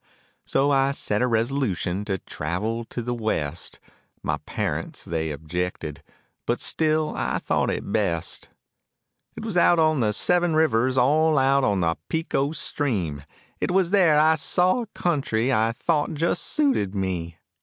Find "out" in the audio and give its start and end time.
9.57-9.77, 11.37-11.63